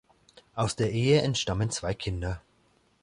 Aus 0.55 0.75
der 0.75 0.91
Ehe 0.91 1.21
entstammen 1.21 1.69
zwei 1.69 1.93
Kinder. 1.93 2.41